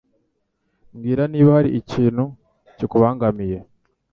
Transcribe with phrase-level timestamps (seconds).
[0.93, 2.23] Mbwira niba hari ikintu
[2.77, 3.57] kikubangamiye.